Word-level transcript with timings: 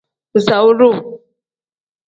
Bisaawu 0.33 0.71
duu. 0.79 0.93